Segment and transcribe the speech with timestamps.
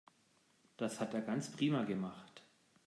[0.77, 2.41] Das hat er ganz prima gemacht.